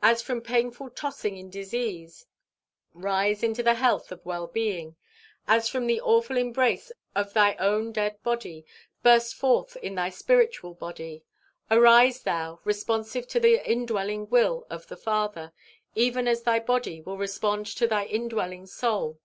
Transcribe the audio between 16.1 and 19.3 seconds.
as thy body will respond to thy indwelling soul.